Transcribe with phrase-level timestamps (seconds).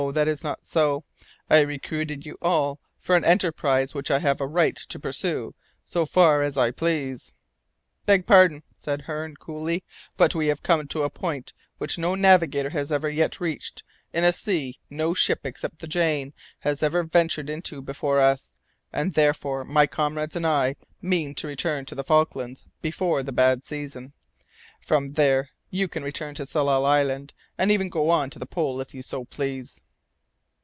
[0.13, 1.03] That is not so.
[1.47, 5.53] I recruited you all for an enterprise which I have a right to pursue,
[5.85, 7.33] so far as I please."
[8.07, 9.83] "Beg pardon," said Hearne, coolly,
[10.17, 14.23] "but we have come to a point which no navigator has ever yet reached, in
[14.23, 18.51] a sea, no ship except the Jane has ever ventured into before us,
[18.91, 23.63] and therefore my comrades and I mean to return to the Falklands before the bad
[23.63, 24.13] season.
[24.81, 28.81] From there you can return to Tsalal Island, and even go on to the Pole,
[28.81, 29.79] if you so please."